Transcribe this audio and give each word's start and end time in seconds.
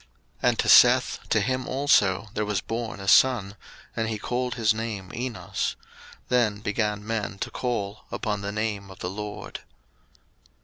01:004:026 0.01 0.09
And 0.49 0.57
to 0.59 0.67
Seth, 0.69 1.19
to 1.29 1.41
him 1.41 1.67
also 1.67 2.29
there 2.33 2.43
was 2.45 2.59
born 2.59 2.99
a 2.99 3.07
son; 3.07 3.55
and 3.95 4.09
he 4.09 4.17
called 4.17 4.55
his 4.55 4.73
name 4.73 5.11
Enos: 5.13 5.75
then 6.27 6.59
began 6.61 7.05
men 7.05 7.37
to 7.37 7.51
call 7.51 8.05
upon 8.09 8.41
the 8.41 8.51
name 8.51 8.89
of 8.89 8.97
the 8.97 9.11
LORD. 9.11 9.59